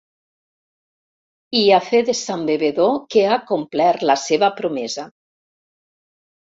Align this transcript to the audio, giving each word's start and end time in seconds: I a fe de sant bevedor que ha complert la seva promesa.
I 1.59 1.61
a 1.79 1.79
fe 1.91 2.01
de 2.09 2.17
sant 2.21 2.47
bevedor 2.49 2.99
que 3.17 3.29
ha 3.35 3.39
complert 3.53 4.11
la 4.13 4.21
seva 4.27 4.55
promesa. 4.63 5.11